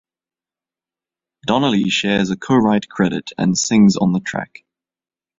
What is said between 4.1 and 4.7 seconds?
the track.